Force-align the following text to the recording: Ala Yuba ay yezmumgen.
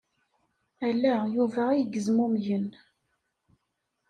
Ala 0.87 1.13
Yuba 1.33 1.61
ay 1.71 1.83
yezmumgen. 1.93 2.67